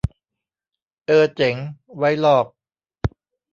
[1.07, 1.55] เออเจ๋ง
[1.97, 2.45] ไว้ลอก